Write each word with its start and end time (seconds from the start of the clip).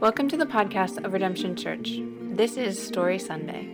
Welcome 0.00 0.28
to 0.28 0.36
the 0.36 0.46
podcast 0.46 1.04
of 1.04 1.12
Redemption 1.12 1.56
Church. 1.56 1.98
This 2.20 2.56
is 2.56 2.80
Story 2.80 3.18
Sunday. 3.18 3.66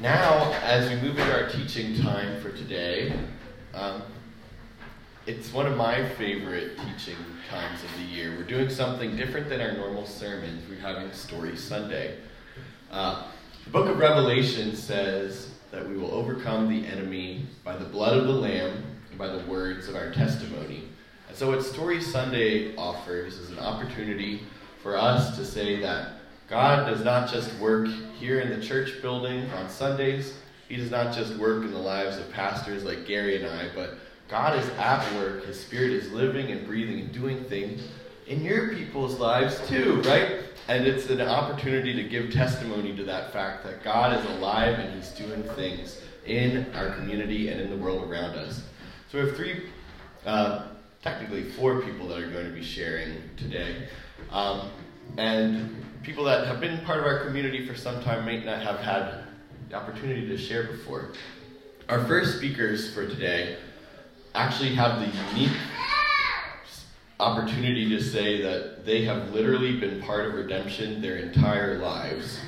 Now, 0.00 0.52
as 0.62 0.88
we 0.88 0.96
move 0.96 1.18
into 1.18 1.32
our 1.32 1.50
teaching 1.50 2.00
time 2.00 2.40
for 2.40 2.50
today, 2.50 3.12
um, 3.74 4.02
it's 5.26 5.52
one 5.52 5.66
of 5.66 5.76
my 5.76 6.08
favorite 6.10 6.78
teaching 6.78 7.16
times 7.50 7.84
of 7.84 7.90
the 7.98 8.04
year. 8.04 8.30
We're 8.36 8.44
doing 8.44 8.70
something 8.70 9.16
different 9.16 9.48
than 9.48 9.60
our 9.60 9.72
normal 9.72 10.06
sermons. 10.06 10.62
We're 10.68 10.80
having 10.80 11.12
Story 11.12 11.56
Sunday. 11.56 12.18
Uh, 12.90 13.24
book 13.76 13.90
of 13.90 13.98
Revelation 13.98 14.74
says 14.74 15.50
that 15.70 15.86
we 15.86 15.98
will 15.98 16.10
overcome 16.10 16.66
the 16.66 16.88
enemy 16.88 17.44
by 17.62 17.76
the 17.76 17.84
blood 17.84 18.16
of 18.16 18.26
the 18.26 18.32
Lamb 18.32 18.82
and 19.10 19.18
by 19.18 19.28
the 19.28 19.44
words 19.44 19.86
of 19.86 19.94
our 19.94 20.10
testimony. 20.10 20.84
And 21.28 21.36
so, 21.36 21.50
what 21.50 21.62
Story 21.62 22.00
Sunday 22.00 22.74
offers 22.76 23.34
is 23.34 23.50
an 23.50 23.58
opportunity 23.58 24.40
for 24.82 24.96
us 24.96 25.36
to 25.36 25.44
say 25.44 25.78
that 25.80 26.12
God 26.48 26.88
does 26.88 27.04
not 27.04 27.30
just 27.30 27.54
work 27.58 27.86
here 28.18 28.40
in 28.40 28.48
the 28.48 28.64
church 28.64 29.02
building 29.02 29.44
on 29.50 29.68
Sundays, 29.68 30.38
He 30.70 30.76
does 30.76 30.90
not 30.90 31.14
just 31.14 31.36
work 31.36 31.62
in 31.62 31.70
the 31.70 31.78
lives 31.78 32.16
of 32.16 32.32
pastors 32.32 32.82
like 32.82 33.04
Gary 33.04 33.36
and 33.36 33.46
I, 33.46 33.68
but 33.74 33.98
God 34.26 34.58
is 34.58 34.66
at 34.78 35.04
work. 35.16 35.44
His 35.44 35.60
Spirit 35.60 35.90
is 35.90 36.10
living 36.12 36.50
and 36.50 36.66
breathing 36.66 37.00
and 37.00 37.12
doing 37.12 37.44
things 37.44 37.82
in 38.26 38.42
your 38.42 38.74
people's 38.74 39.20
lives 39.20 39.60
too, 39.68 40.00
right? 40.06 40.45
And 40.68 40.84
it's 40.84 41.08
an 41.10 41.20
opportunity 41.20 41.94
to 41.94 42.02
give 42.02 42.32
testimony 42.32 42.94
to 42.96 43.04
that 43.04 43.32
fact 43.32 43.64
that 43.64 43.84
God 43.84 44.18
is 44.18 44.24
alive 44.32 44.78
and 44.78 44.94
He's 44.94 45.10
doing 45.10 45.44
things 45.54 46.00
in 46.24 46.66
our 46.74 46.90
community 46.96 47.48
and 47.48 47.60
in 47.60 47.70
the 47.70 47.76
world 47.76 48.10
around 48.10 48.36
us. 48.36 48.62
So 49.10 49.20
we 49.20 49.26
have 49.28 49.36
three, 49.36 49.68
uh, 50.24 50.66
technically 51.02 51.44
four 51.50 51.82
people 51.82 52.08
that 52.08 52.18
are 52.18 52.30
going 52.30 52.46
to 52.46 52.52
be 52.52 52.64
sharing 52.64 53.16
today. 53.36 53.86
Um, 54.30 54.70
and 55.18 55.84
people 56.02 56.24
that 56.24 56.48
have 56.48 56.60
been 56.60 56.84
part 56.84 56.98
of 56.98 57.04
our 57.04 57.24
community 57.24 57.64
for 57.64 57.76
some 57.76 58.02
time 58.02 58.24
may 58.24 58.42
not 58.42 58.60
have 58.60 58.80
had 58.80 59.24
the 59.68 59.76
opportunity 59.76 60.26
to 60.26 60.36
share 60.36 60.64
before. 60.64 61.12
Our 61.88 62.04
first 62.06 62.38
speakers 62.38 62.92
for 62.92 63.06
today 63.06 63.58
actually 64.34 64.74
have 64.74 64.98
the 64.98 65.06
unique 65.30 65.56
opportunity 67.18 67.88
to 67.88 68.00
say 68.00 68.42
that 68.42 68.84
they 68.84 69.04
have 69.04 69.32
literally 69.32 69.80
been 69.80 70.02
part 70.02 70.26
of 70.26 70.34
redemption 70.34 71.00
their 71.00 71.16
entire 71.16 71.78
lives. 71.78 72.38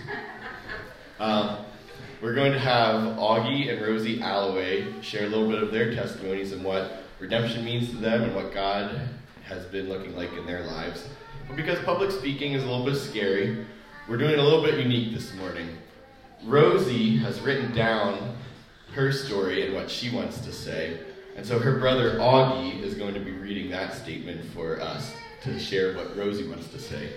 Um, 1.19 1.65
we're 2.21 2.35
going 2.35 2.53
to 2.53 2.59
have 2.59 3.17
Augie 3.17 3.73
and 3.73 3.81
Rosie 3.81 4.21
Alloway 4.21 5.01
share 5.01 5.25
a 5.25 5.29
little 5.29 5.49
bit 5.49 5.63
of 5.63 5.73
their 5.73 5.95
testimonies 5.95 6.53
and 6.53 6.63
what 6.63 7.05
redemption 7.19 7.65
means 7.65 7.91
to 7.91 7.97
them 7.97 8.23
and 8.23 8.35
what 8.35 8.53
God 8.53 9.09
has 9.45 9.65
been 9.67 9.89
looking 9.89 10.15
like 10.15 10.33
in 10.35 10.45
their 10.45 10.65
lives. 10.65 11.09
But 11.47 11.57
because 11.57 11.79
public 11.85 12.11
speaking 12.11 12.53
is 12.53 12.63
a 12.63 12.67
little 12.67 12.85
bit 12.85 12.97
scary, 12.97 13.65
we're 14.07 14.19
doing 14.19 14.39
a 14.39 14.43
little 14.43 14.63
bit 14.63 14.79
unique 14.79 15.15
this 15.15 15.33
morning. 15.35 15.79
Rosie 16.45 17.17
has 17.19 17.41
written 17.41 17.75
down 17.75 18.37
her 18.93 19.13
story 19.13 19.65
and 19.65 19.75
what 19.75 19.91
she 19.91 20.15
wants 20.15 20.41
to 20.41 20.53
say. 20.53 20.99
And 21.39 21.47
so 21.47 21.61
her 21.61 21.79
brother 21.79 22.19
Augie 22.19 22.83
is 22.83 22.95
going 22.95 23.15
to 23.15 23.21
be 23.21 23.31
reading 23.31 23.71
that 23.71 23.95
statement 23.95 24.45
for 24.47 24.81
us 24.81 25.15
to 25.45 25.57
share 25.61 25.95
what 25.95 26.17
Rosie 26.17 26.49
wants 26.49 26.67
to 26.73 26.81
say. 26.81 27.11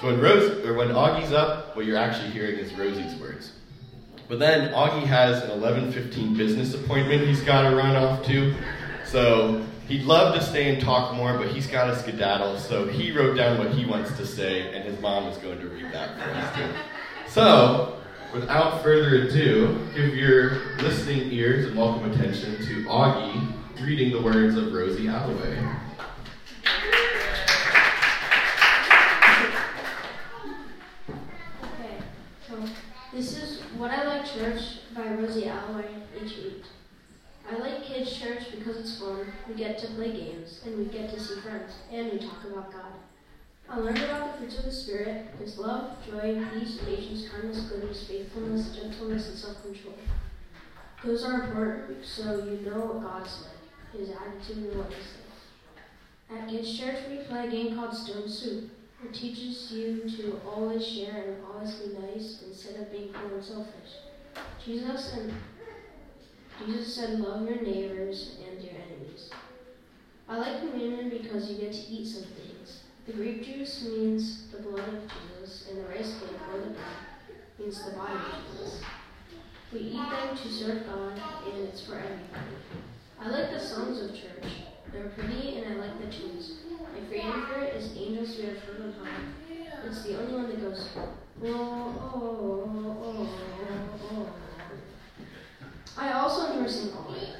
So 0.00 0.06
when 0.06 0.18
Rose 0.18 0.64
or 0.64 0.72
when 0.72 0.88
Augie's 0.88 1.32
up, 1.32 1.76
what 1.76 1.84
you're 1.84 1.98
actually 1.98 2.30
hearing 2.30 2.58
is 2.58 2.72
Rosie's 2.72 3.14
words. 3.20 3.52
But 4.26 4.38
then 4.38 4.72
Augie 4.72 5.04
has 5.04 5.42
an 5.42 5.50
11:15 5.50 6.34
business 6.34 6.72
appointment 6.72 7.28
he's 7.28 7.42
got 7.42 7.68
to 7.68 7.76
run 7.76 7.94
off 7.94 8.24
to. 8.24 8.54
So 9.04 9.62
he'd 9.86 10.04
love 10.04 10.34
to 10.34 10.40
stay 10.40 10.72
and 10.72 10.82
talk 10.82 11.14
more, 11.14 11.36
but 11.36 11.48
he's 11.48 11.66
got 11.66 11.88
to 11.88 11.98
skedaddle. 11.98 12.56
So 12.56 12.88
he 12.88 13.12
wrote 13.12 13.36
down 13.36 13.58
what 13.58 13.72
he 13.72 13.84
wants 13.84 14.16
to 14.16 14.26
say, 14.26 14.74
and 14.74 14.82
his 14.82 14.98
mom 15.02 15.26
is 15.26 15.36
going 15.36 15.60
to 15.60 15.68
read 15.68 15.92
that 15.92 16.18
for 16.18 16.30
us 16.30 16.56
too. 16.56 16.70
So 17.28 18.00
without 18.32 18.82
further 18.82 19.24
ado, 19.24 19.78
give 19.94 20.14
your 20.14 20.76
listening 20.78 21.30
ears 21.32 21.66
and 21.66 21.76
welcome 21.76 22.10
attention 22.10 22.56
to 22.64 22.84
Augie 22.84 23.57
reading 23.82 24.10
the 24.10 24.20
words 24.20 24.56
of 24.56 24.72
Rosie 24.72 25.06
Alloway. 25.06 25.56
Okay, 31.62 31.98
so 32.48 32.60
this 33.12 33.36
is 33.38 33.60
What 33.76 33.92
I 33.92 34.04
Like 34.04 34.26
Church 34.26 34.80
by 34.96 35.08
Rosie 35.14 35.48
Alloway, 35.48 35.86
age 36.20 36.34
8. 36.44 36.64
I 37.50 37.56
like 37.58 37.84
kids' 37.84 38.18
church 38.18 38.50
because 38.50 38.78
it's 38.78 38.98
fun. 38.98 39.26
We 39.48 39.54
get 39.54 39.78
to 39.78 39.86
play 39.88 40.10
games, 40.10 40.60
and 40.66 40.76
we 40.76 40.86
get 40.86 41.10
to 41.10 41.20
see 41.20 41.40
friends, 41.40 41.74
and 41.92 42.12
we 42.12 42.18
talk 42.18 42.44
about 42.50 42.72
God. 42.72 42.92
I 43.70 43.78
learned 43.78 43.98
about 43.98 44.32
the 44.32 44.38
fruits 44.38 44.58
of 44.58 44.64
the 44.64 44.72
Spirit 44.72 45.26
His 45.38 45.56
love, 45.56 45.98
joy, 46.04 46.44
peace, 46.52 46.78
patience, 46.84 47.28
kindness, 47.28 47.60
goodness, 47.60 48.08
faithfulness, 48.08 48.74
gentleness, 48.74 49.28
and 49.28 49.38
self 49.38 49.62
control. 49.62 49.94
Those 51.04 51.24
are 51.24 51.44
important 51.44 52.04
so 52.04 52.44
you 52.44 52.68
know 52.68 52.80
what 52.86 53.02
God's 53.02 53.42
like, 53.42 53.57
His 53.92 54.10
attitude, 54.10 54.70
and 54.70 54.78
what 54.78 54.92
He 54.92 55.02
says. 55.02 55.28
At 56.30 56.48
Kids 56.48 56.78
Church, 56.78 56.98
we 57.08 57.18
play 57.24 57.46
a 57.46 57.50
game 57.50 57.74
called 57.74 57.94
Stone 57.94 58.28
Soup. 58.28 58.70
It 59.04 59.14
teaches 59.14 59.70
you 59.72 60.08
to 60.16 60.40
always 60.44 60.86
share 60.86 61.22
and 61.22 61.44
always 61.44 61.74
be 61.74 61.96
nice 61.98 62.42
instead 62.46 62.80
of 62.80 62.90
being 62.90 63.12
cruel 63.12 63.34
and 63.36 63.44
selfish. 63.44 63.92
Jesus 64.64 65.14
and 65.14 65.32
Jesus 66.58 66.94
said, 66.94 67.20
"Love 67.20 67.48
your 67.48 67.62
neighbors 67.62 68.36
and 68.44 68.62
your 68.62 68.74
enemies." 68.74 69.30
I 70.28 70.38
like 70.38 70.60
communion 70.60 71.08
because 71.10 71.50
you 71.50 71.58
get 71.58 71.72
to 71.72 71.78
eat 71.78 72.06
some 72.06 72.24
things. 72.24 72.80
The 73.06 73.12
grape 73.12 73.42
juice 73.42 73.84
means 73.84 74.50
the 74.50 74.58
blood 74.58 74.80
of 74.80 75.02
Jesus, 75.08 75.68
and 75.70 75.78
the 75.78 75.88
rice 75.88 76.18
cake 76.20 76.36
or 76.52 76.58
the 76.58 76.66
bread 76.66 76.76
means 77.58 77.84
the 77.84 77.92
body 77.92 78.14
of 78.14 78.44
Jesus. 78.50 78.82
We 79.72 79.78
eat 79.80 80.10
them 80.10 80.36
to 80.36 80.48
serve 80.48 80.86
God, 80.86 81.18
and 81.46 81.68
it's 81.68 81.86
for 81.86 81.94
everybody. 81.94 82.56
I 83.20 83.28
like 83.28 83.50
the 83.50 83.58
songs 83.60 84.00
of 84.00 84.10
church. 84.12 84.44
They're 84.92 85.08
pretty, 85.08 85.58
and 85.58 85.74
I 85.74 85.86
like 85.86 86.00
the 86.00 86.06
tunes. 86.10 86.52
My 86.80 87.00
favorite 87.10 87.74
is 87.74 87.96
Angels 87.96 88.36
We 88.38 88.44
Have 88.46 88.58
Heard 88.58 88.80
on 88.82 88.92
High. 89.04 89.86
It's 89.86 90.02
the 90.02 90.18
only 90.20 90.32
one 90.34 90.48
that 90.48 90.60
goes, 90.60 90.88
oh, 90.96 91.08
oh, 91.44 92.08
oh, 92.14 93.28
oh, 93.70 93.88
oh. 94.12 94.28
I 95.96 96.12
also 96.12 96.52
enjoy 96.52 96.70
singing 96.70 96.94
all 96.94 97.10
night. 97.10 97.36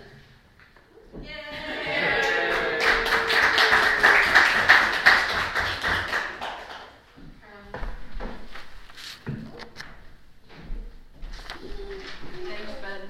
Thanks, 12.44 12.72
bud. 12.82 13.02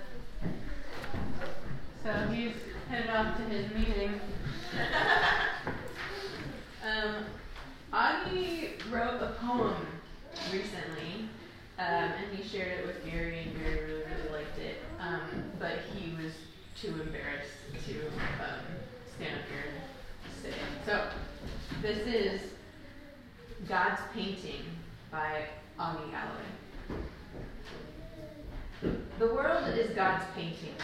So 2.05 2.11
he's 2.33 2.53
headed 2.89 3.11
off 3.11 3.37
to 3.37 3.43
his 3.45 3.73
meeting. 3.75 4.21
um, 6.85 7.25
Augie 7.93 8.71
wrote 8.91 9.21
a 9.23 9.35
poem 9.41 9.87
recently, 10.53 11.29
um, 11.79 11.85
and 11.85 12.37
he 12.37 12.43
shared 12.47 12.81
it 12.81 12.87
with 12.87 13.05
Gary, 13.05 13.41
and 13.41 13.59
Gary 13.59 13.81
really, 13.85 14.03
really 14.05 14.31
liked 14.33 14.59
it. 14.59 14.77
Um, 15.01 15.53
but 15.59 15.79
he 15.95 16.15
was 16.23 16.33
too 16.81 17.01
embarrassed 17.01 17.53
to 17.87 18.07
um, 18.43 18.65
stand 19.17 19.35
up 19.35 19.47
here 19.51 19.65
and 19.67 20.43
say 20.43 20.49
it. 20.51 20.55
So 20.87 21.11
this 21.83 21.99
is 22.07 22.41
God's 23.67 24.01
Painting 24.15 24.63
by 25.11 25.47
Augie 25.79 26.13
Alloway. 26.13 26.99
The 29.19 29.27
world 29.27 29.77
is 29.77 29.91
God's 29.97 30.25
painting. 30.37 30.75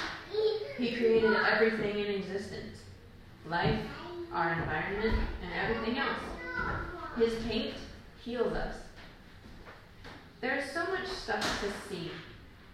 He 0.76 0.96
created 0.96 1.32
everything 1.32 2.00
in 2.00 2.06
existence 2.06 2.78
life, 3.48 3.78
our 4.32 4.54
environment, 4.54 5.20
and 5.42 5.52
everything 5.54 5.98
else. 5.98 6.18
His 7.16 7.34
paint 7.44 7.74
heals 8.24 8.52
us. 8.54 8.74
There's 10.40 10.70
so 10.72 10.84
much 10.86 11.06
stuff 11.06 11.60
to 11.60 11.88
see 11.88 12.10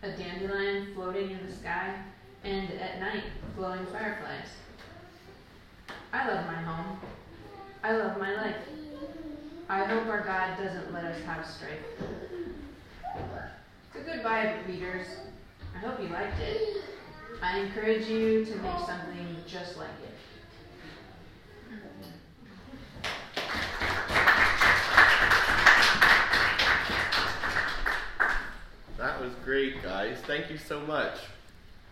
a 0.03 0.12
dandelion 0.12 0.94
floating 0.94 1.31
in 1.31 1.46
the 1.46 1.53
sky, 1.53 1.94
and 2.43 2.70
at 2.81 3.00
night, 3.00 3.25
glowing 3.56 3.85
fireflies. 3.87 4.49
I 6.12 6.26
love 6.26 6.46
my 6.46 6.62
home. 6.62 6.99
I 7.82 7.96
love 7.96 8.19
my 8.19 8.35
life. 8.35 8.56
I 9.70 9.84
hope 9.84 10.08
our 10.08 10.22
God 10.22 10.58
doesn't 10.58 10.93
let 10.93 11.05
us 11.05 11.22
have 11.22 11.46
strife. 11.46 11.78
So 13.94 14.00
goodbye, 14.05 14.56
readers. 14.67 15.06
I 15.76 15.78
hope 15.78 16.00
you 16.02 16.08
liked 16.08 16.40
it. 16.40 16.82
I 17.40 17.61
encourage 17.61 18.08
you 18.08 18.44
to 18.46 18.56
make 18.56 18.78
something 18.81 19.37
just 19.46 19.76
like 19.76 19.87
it. 20.02 21.78
That 28.99 29.20
was 29.20 29.32
great, 29.44 29.81
guys. 29.84 30.19
Thank 30.26 30.50
you 30.50 30.58
so 30.58 30.81
much. 30.81 31.14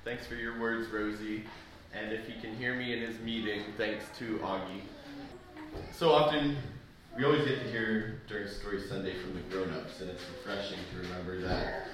Thanks 0.05 0.27
for 0.27 0.35
your 0.35 0.59
words, 0.59 0.91
Rosie. 0.91 1.45
And 1.95 2.13
if 2.13 2.27
he 2.27 2.41
can 2.41 2.57
hear 2.57 2.75
me 2.75 2.93
in 2.93 2.99
his 2.99 3.21
meeting, 3.21 3.63
thanks 3.77 4.05
to 4.19 4.39
Augie. 4.39 4.83
So 5.93 6.11
often, 6.11 6.57
we 7.19 7.25
always 7.25 7.45
get 7.45 7.61
to 7.61 7.69
hear 7.69 8.21
during 8.29 8.47
Story 8.47 8.81
Sunday 8.81 9.15
from 9.19 9.35
the 9.35 9.41
grown 9.51 9.71
ups, 9.75 10.01
and 10.01 10.09
it's 10.09 10.23
refreshing 10.37 10.79
to 10.93 11.01
remember 11.01 11.41
that 11.41 11.89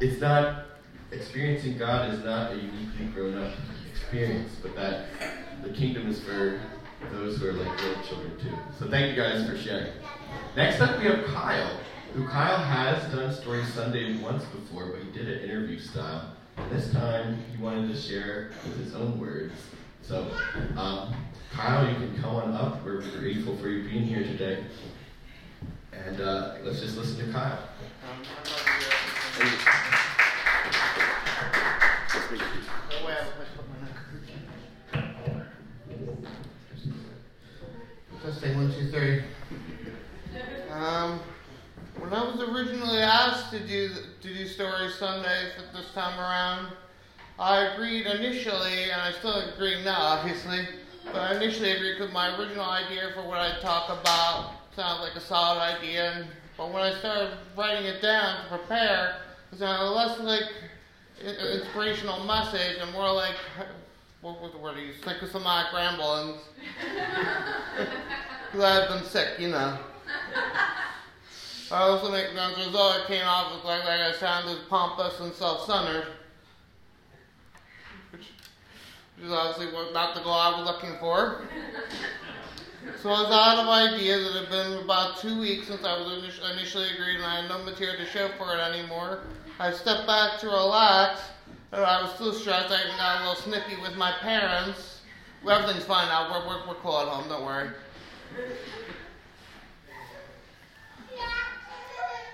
it's 0.00 0.22
not, 0.22 0.64
experiencing 1.12 1.76
God 1.76 2.12
is 2.12 2.24
not 2.24 2.52
a 2.52 2.56
uniquely 2.56 3.06
grown 3.14 3.36
up 3.36 3.52
experience, 3.90 4.52
but 4.62 4.74
that 4.74 5.04
the 5.62 5.68
kingdom 5.68 6.08
is 6.08 6.18
for 6.20 6.60
those 7.12 7.36
who 7.36 7.48
are 7.48 7.52
like 7.52 7.82
little 7.82 8.02
children 8.04 8.32
too. 8.40 8.56
So 8.78 8.88
thank 8.88 9.14
you 9.14 9.22
guys 9.22 9.46
for 9.46 9.56
sharing. 9.56 9.92
Next 10.56 10.80
up, 10.80 10.98
we 10.98 11.04
have 11.04 11.24
Kyle, 11.26 11.78
who 12.14 12.26
Kyle 12.26 12.56
has 12.56 13.12
done 13.12 13.34
Story 13.34 13.64
Sunday 13.66 14.16
once 14.16 14.44
before, 14.46 14.92
but 14.92 15.02
he 15.02 15.10
did 15.10 15.28
it 15.28 15.44
interview 15.44 15.78
style. 15.78 16.32
And 16.56 16.70
This 16.70 16.90
time, 16.90 17.38
he 17.54 17.62
wanted 17.62 17.94
to 17.94 18.00
share 18.00 18.52
with 18.64 18.82
his 18.82 18.94
own 18.94 19.20
words. 19.20 19.52
So, 20.06 20.24
um, 20.76 21.16
Kyle, 21.52 21.88
you 21.88 21.96
can 21.96 22.16
come 22.22 22.36
on 22.36 22.52
up. 22.52 22.84
We're 22.84 23.00
grateful 23.18 23.56
for 23.56 23.68
you 23.68 23.88
being 23.88 24.04
here 24.04 24.22
today. 24.22 24.62
And 25.92 26.20
uh, 26.20 26.54
let's 26.62 26.80
just 26.80 26.96
listen 26.96 27.26
to 27.26 27.32
Kyle. 27.32 27.58
Let's 38.24 38.40
say 38.40 38.54
one, 38.54 38.72
two, 38.72 38.90
three. 38.92 39.22
Um, 40.70 41.18
when 41.98 42.12
I 42.12 42.22
was 42.30 42.40
originally 42.48 42.98
asked 42.98 43.50
to 43.50 43.58
do 43.58 43.90
to 44.22 44.34
do 44.34 44.46
Story 44.46 44.88
Sunday 44.88 45.50
for 45.56 45.76
this 45.76 45.90
time 45.94 46.20
around, 46.20 46.68
I 47.38 47.66
agreed 47.66 48.06
initially, 48.06 48.90
and 48.90 49.00
I 49.00 49.12
still 49.12 49.34
agree 49.34 49.82
now, 49.84 49.98
obviously. 49.98 50.66
But 51.04 51.16
I 51.16 51.36
initially 51.36 51.72
agreed 51.72 51.98
because 51.98 52.12
my 52.12 52.36
original 52.38 52.64
idea 52.64 53.10
for 53.14 53.22
what 53.22 53.38
I'd 53.38 53.60
talk 53.60 53.88
about 53.88 54.52
sounded 54.74 55.02
like 55.02 55.16
a 55.16 55.20
solid 55.20 55.60
idea. 55.60 56.12
And, 56.12 56.26
but 56.56 56.72
when 56.72 56.82
I 56.82 56.98
started 56.98 57.36
writing 57.56 57.86
it 57.86 58.00
down 58.00 58.42
to 58.42 58.48
prepare, 58.56 59.16
it 59.52 59.58
sounded 59.58 59.90
less 59.90 60.18
like 60.20 60.44
an 61.22 61.60
inspirational 61.60 62.24
message 62.24 62.78
and 62.80 62.92
more 62.92 63.12
like 63.12 63.36
what 64.22 64.40
was 64.40 64.50
the 64.52 64.58
word 64.58 64.76
I 64.76 64.80
used? 64.80 65.04
Psychosomatic 65.04 65.72
ramblings. 65.72 66.40
Because 68.50 68.64
I 68.64 68.74
had 68.74 68.88
been 68.88 69.04
sick, 69.04 69.38
you 69.38 69.48
know. 69.48 69.78
I 71.70 71.82
also 71.82 72.10
make 72.10 72.26
as 72.26 72.34
a 72.34 72.66
result 72.66 72.96
it 72.96 73.06
came 73.06 73.24
off 73.24 73.64
like, 73.64 73.84
like 73.84 74.00
I 74.00 74.12
sounded 74.12 74.68
pompous 74.68 75.20
and 75.20 75.32
self-centered. 75.32 76.06
Is 79.26 79.32
obviously 79.32 79.72
not 79.92 80.14
the 80.14 80.22
goal 80.22 80.32
I 80.32 80.58
was 80.58 80.66
looking 80.66 80.96
for. 80.98 81.42
So 83.02 83.10
I 83.10 83.22
was 83.22 83.32
out 83.32 83.58
of 83.58 83.68
ideas. 83.68 84.34
It 84.34 84.40
had 84.40 84.50
been 84.50 84.84
about 84.84 85.18
two 85.18 85.38
weeks 85.38 85.68
since 85.68 85.84
I 85.84 85.98
was 85.98 86.40
initially 86.52 86.88
agreed 86.94 87.16
and 87.16 87.24
I 87.24 87.42
had 87.42 87.48
no 87.48 87.62
material 87.64 87.96
to 87.98 88.06
show 88.06 88.28
for 88.38 88.54
it 88.54 88.60
anymore. 88.60 89.20
I 89.58 89.72
stepped 89.72 90.06
back 90.06 90.38
to 90.40 90.46
relax 90.46 91.20
I 91.72 92.02
was 92.02 92.14
still 92.14 92.32
stressed. 92.32 92.72
I 92.72 92.80
even 92.84 92.96
got 92.96 93.20
a 93.20 93.28
little 93.28 93.42
snippy 93.42 93.80
with 93.82 93.96
my 93.96 94.12
parents. 94.20 95.00
Everything's 95.48 95.84
fine 95.84 96.08
now. 96.08 96.30
We're, 96.30 96.48
we're, 96.48 96.68
we're 96.68 96.74
cool 96.76 96.98
at 96.98 97.08
home. 97.08 97.28
Don't 97.28 97.44
worry. 97.44 97.70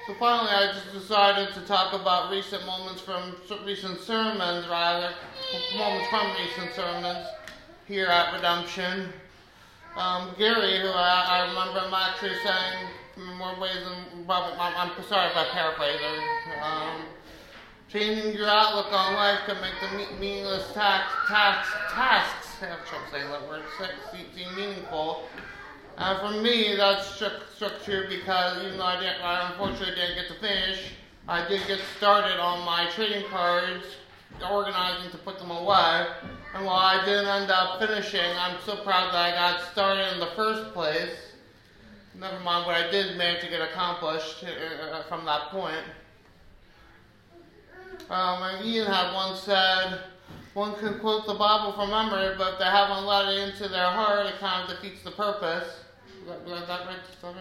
So 0.07 0.15
finally, 0.15 0.51
I 0.51 0.73
just 0.73 0.93
decided 0.93 1.55
to 1.55 1.61
talk 1.61 1.93
about 1.93 2.33
recent 2.33 2.67
moments 2.67 3.01
from 3.01 3.37
recent 3.65 4.01
sermons, 4.01 4.67
rather 4.69 5.15
moments 5.79 6.09
from 6.09 6.27
recent 6.41 6.75
sermons 6.75 7.29
here 7.87 8.07
at 8.07 8.35
Redemption. 8.35 9.13
Um, 9.97 10.35
Gary, 10.37 10.81
who 10.81 10.89
I, 10.89 11.27
I 11.29 11.49
remember 11.49 11.87
him 11.87 11.95
actually 11.95 12.35
saying 12.43 12.89
in 13.17 13.37
more 13.37 13.55
ways 13.61 13.77
than 13.85 14.25
probably, 14.25 14.59
I'm, 14.59 14.91
I'm 14.91 15.05
sorry 15.05 15.31
if 15.31 15.37
I 15.37 15.45
paraphrase 15.53 16.01
Um, 16.63 17.03
Changing 17.89 18.33
your 18.35 18.49
outlook 18.49 18.87
on 18.91 19.15
life 19.15 19.41
can 19.47 19.61
make 19.61 19.75
the 19.83 20.17
meaningless 20.19 20.73
tax, 20.73 21.13
tax, 21.29 21.69
tasks, 21.93 22.49
I 22.63 22.67
have 22.69 22.87
trouble 22.87 23.05
saying 23.13 23.29
that 23.29 23.47
word, 23.47 23.63
seem 24.35 24.57
meaningful. 24.57 25.25
And 25.99 26.19
for 26.21 26.43
me, 26.43 26.75
that 26.77 27.05
struck, 27.05 27.33
struck 27.55 27.83
true 27.85 28.07
because 28.09 28.65
even 28.65 28.79
though 28.79 28.85
I, 28.85 29.01
didn't, 29.01 29.23
I 29.23 29.51
unfortunately 29.51 29.95
didn't 29.95 30.17
get 30.17 30.29
to 30.29 30.35
finish, 30.35 30.93
I 31.29 31.47
did 31.47 31.67
get 31.67 31.81
started 31.97 32.41
on 32.41 32.65
my 32.65 32.89
trading 32.91 33.29
cards, 33.29 33.85
organizing 34.51 35.11
to 35.11 35.19
put 35.19 35.39
them 35.39 35.51
away. 35.51 36.07
And 36.55 36.65
while 36.67 36.77
I 36.77 37.05
didn't 37.05 37.27
end 37.27 37.51
up 37.51 37.79
finishing, 37.79 38.37
I'm 38.39 38.59
so 38.65 38.77
proud 38.77 39.13
that 39.13 39.17
I 39.17 39.31
got 39.33 39.71
started 39.73 40.13
in 40.15 40.21
the 40.21 40.31
first 40.35 40.73
place. 40.73 41.17
Never 42.15 42.41
mind 42.41 42.67
what 42.67 42.77
I 42.77 42.91
did 42.91 43.17
manage 43.17 43.43
to 43.43 43.49
get 43.49 43.63
accomplished 43.63 44.45
uh, 44.45 44.85
uh 44.85 45.03
from 45.05 45.25
that 45.25 45.49
point. 45.51 45.85
Um, 48.11 48.43
and 48.43 48.67
Ian 48.67 48.87
had 48.87 49.15
once 49.15 49.41
said, 49.41 50.01
one 50.55 50.75
can 50.79 50.99
quote 51.01 51.27
the 51.27 51.35
Bible 51.35 51.73
from 51.73 51.91
memory, 51.91 52.35
but 52.37 52.55
if 52.55 52.59
they 52.59 52.67
haven't 52.67 53.05
let 53.07 53.29
it 53.29 53.49
into 53.49 53.69
their 53.69 53.87
heart, 53.87 54.27
it 54.27 54.39
kind 54.39 54.69
of 54.69 54.77
defeats 54.77 55.03
the 55.03 55.13
purpose. 55.13 55.69
Is 56.23 56.29
that, 56.29 56.61
is 56.61 56.69
that 56.69 56.87
right? 56.87 57.35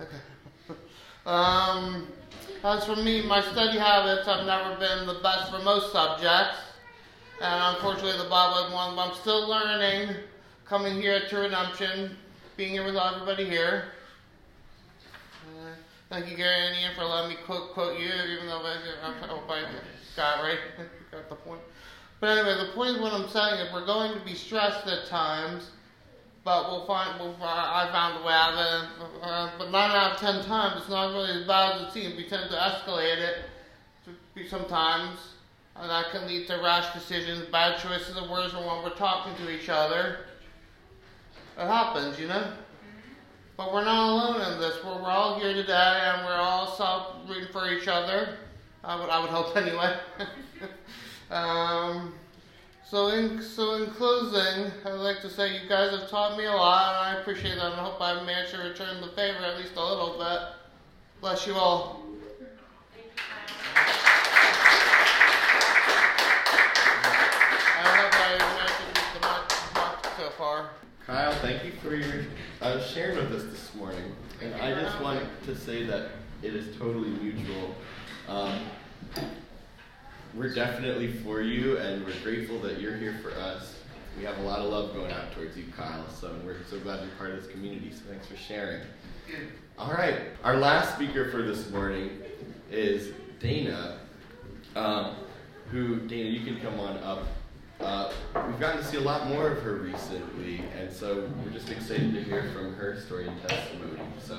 Okay. 0.00 0.16
um, 1.26 2.08
as 2.64 2.84
for 2.84 2.96
me, 2.96 3.26
my 3.26 3.40
study 3.40 3.78
habits 3.78 4.26
have 4.26 4.46
never 4.46 4.76
been 4.80 5.06
the 5.06 5.20
best 5.22 5.52
for 5.52 5.60
most 5.60 5.92
subjects. 5.92 6.58
And 7.40 7.76
unfortunately, 7.76 8.22
the 8.22 8.28
Bible 8.28 8.66
is 8.66 8.72
one 8.72 8.98
I'm 8.98 9.14
still 9.14 9.48
learning, 9.48 10.16
coming 10.64 11.00
here 11.00 11.20
to 11.28 11.36
Redemption, 11.36 12.16
being 12.56 12.72
here 12.72 12.84
with 12.84 12.96
everybody 12.96 13.44
here. 13.48 13.84
Thank 16.10 16.30
you, 16.30 16.36
Gary 16.36 16.68
and 16.68 16.76
Ian, 16.78 16.94
for 16.96 17.04
letting 17.04 17.30
me 17.30 17.36
quote, 17.44 17.72
quote 17.72 17.98
you, 17.98 18.06
even 18.06 18.46
though 18.46 18.62
I, 18.62 18.76
I 19.02 19.26
hope 19.26 19.50
I 19.50 19.62
got 20.16 20.42
right. 20.42 20.58
got 21.10 21.28
the 21.28 21.34
point. 21.34 21.60
But 22.20 22.38
anyway, 22.38 22.66
the 22.66 22.72
point 22.72 22.96
is 22.96 23.02
what 23.02 23.12
I'm 23.12 23.28
saying 23.28 23.60
is 23.60 23.72
we're 23.72 23.86
going 23.86 24.18
to 24.18 24.24
be 24.24 24.34
stressed 24.34 24.86
at 24.86 25.06
times, 25.06 25.70
but 26.44 26.70
we'll 26.70 26.86
find, 26.86 27.18
we'll, 27.20 27.36
I 27.42 27.88
found 27.92 28.22
a 28.22 28.26
way 28.26 28.32
out 28.32 28.54
of 28.54 28.58
it. 28.58 29.22
Uh, 29.22 29.50
but 29.58 29.70
nine 29.70 29.90
out 29.90 30.12
of 30.12 30.18
ten 30.18 30.42
times, 30.44 30.80
it's 30.80 30.90
not 30.90 31.12
really 31.12 31.40
as 31.40 31.46
bad 31.46 31.80
as 31.80 31.88
it 31.88 31.92
seems. 31.92 32.16
We 32.16 32.24
tend 32.24 32.50
to 32.50 32.56
escalate 32.56 33.18
it 33.18 34.48
sometimes, 34.48 35.18
and 35.76 35.90
that 35.90 36.10
can 36.10 36.26
lead 36.26 36.46
to 36.48 36.56
rash 36.56 36.92
decisions, 36.94 37.46
bad 37.46 37.78
choices 37.78 38.16
of 38.16 38.28
words 38.30 38.54
when 38.54 38.64
we're 38.64 38.90
talking 38.90 39.34
to 39.44 39.50
each 39.50 39.68
other. 39.68 40.18
It 41.58 41.66
happens, 41.66 42.18
you 42.18 42.26
know? 42.26 42.52
But 43.56 43.72
we're 43.72 43.84
not 43.84 44.08
alone 44.08 44.52
in 44.52 44.60
this. 44.60 44.82
We're, 44.84 45.00
we're 45.00 45.08
all 45.08 45.38
here 45.38 45.54
today 45.54 46.00
and 46.02 46.26
we're 46.26 46.34
all 46.34 46.74
self 46.76 47.16
rooting 47.28 47.52
for 47.52 47.70
each 47.70 47.86
other. 47.86 48.36
I 48.82 48.98
would, 48.98 49.08
I 49.08 49.20
would 49.20 49.30
hope 49.30 49.56
anyway. 49.56 49.96
um, 51.30 52.14
so 52.88 53.08
in, 53.08 53.42
so 53.42 53.74
in 53.74 53.90
closing, 53.90 54.70
I'd 54.84 54.92
like 54.92 55.20
to 55.22 55.30
say 55.30 55.54
you 55.54 55.68
guys 55.68 55.90
have 55.90 56.08
taught 56.08 56.36
me 56.36 56.44
a 56.44 56.52
lot 56.52 56.94
and 56.94 57.16
I 57.16 57.20
appreciate 57.20 57.56
that 57.56 57.72
and 57.72 57.80
I 57.80 57.84
hope 57.84 58.00
I 58.00 58.22
managed 58.24 58.52
to 58.52 58.58
return 58.58 59.00
the 59.00 59.08
favor 59.08 59.38
at 59.38 59.58
least 59.58 59.72
a 59.76 59.84
little 59.84 60.18
bit. 60.18 60.40
Bless 61.20 61.46
you 61.46 61.54
all. 61.54 62.04
Kyle, 71.06 71.34
thank 71.40 71.64
you 71.64 71.72
for 71.82 71.94
your 71.94 72.24
uh, 72.62 72.80
sharing 72.80 73.16
with 73.16 73.32
us 73.32 73.44
this 73.44 73.74
morning. 73.74 74.12
And 74.40 74.54
I 74.54 74.74
just 74.74 74.98
want 75.02 75.20
to 75.44 75.54
say 75.54 75.84
that 75.84 76.08
it 76.42 76.54
is 76.54 76.76
totally 76.78 77.10
mutual. 77.10 77.74
Um, 78.26 78.60
we're 80.36 80.52
definitely 80.52 81.12
for 81.12 81.40
you, 81.40 81.78
and 81.78 82.04
we're 82.04 82.20
grateful 82.22 82.58
that 82.60 82.80
you're 82.80 82.96
here 82.96 83.16
for 83.22 83.30
us. 83.32 83.74
We 84.18 84.24
have 84.24 84.38
a 84.38 84.42
lot 84.42 84.60
of 84.60 84.70
love 84.70 84.94
going 84.94 85.12
out 85.12 85.32
towards 85.32 85.56
you, 85.56 85.64
Kyle, 85.76 86.08
so 86.08 86.34
we're 86.44 86.56
so 86.68 86.78
glad 86.80 87.00
you're 87.00 87.14
part 87.16 87.30
of 87.30 87.42
this 87.42 87.50
community. 87.50 87.92
So 87.92 88.02
thanks 88.08 88.26
for 88.26 88.36
sharing. 88.36 88.82
All 89.78 89.92
right, 89.92 90.16
our 90.42 90.56
last 90.56 90.94
speaker 90.94 91.30
for 91.30 91.42
this 91.42 91.70
morning 91.70 92.10
is 92.70 93.12
Dana, 93.40 93.98
um, 94.76 95.16
who, 95.70 96.00
Dana, 96.00 96.28
you 96.28 96.44
can 96.44 96.60
come 96.60 96.78
on 96.78 96.96
up. 96.98 97.26
Uh, 97.80 98.12
we've 98.46 98.60
gotten 98.60 98.78
to 98.78 98.84
see 98.84 98.96
a 98.96 99.00
lot 99.00 99.28
more 99.28 99.48
of 99.48 99.62
her 99.62 99.74
recently, 99.74 100.62
and 100.78 100.92
so 100.92 101.28
we're 101.44 101.52
just 101.52 101.68
excited 101.70 102.14
to 102.14 102.22
hear 102.22 102.50
from 102.52 102.74
her 102.74 103.00
story 103.00 103.26
and 103.26 103.48
testimony. 103.48 104.00
So 104.24 104.38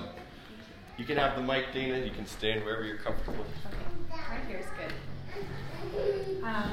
you 0.98 1.04
can 1.06 1.18
have 1.18 1.36
the 1.36 1.44
mic, 1.44 1.74
Dana. 1.74 1.98
You 1.98 2.12
can 2.12 2.26
stand 2.26 2.64
wherever 2.64 2.84
you're 2.84 2.98
comfortable. 2.98 3.46
Okay, 3.68 4.22
right 4.30 4.46
here 4.48 4.60
is 4.60 4.66
good. 4.78 4.94
Um, 6.46 6.72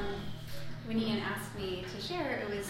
when 0.85 0.99
Ian 0.99 1.19
asked 1.19 1.57
me 1.57 1.83
to 1.95 2.01
share, 2.01 2.43
it 2.47 2.55
was 2.55 2.69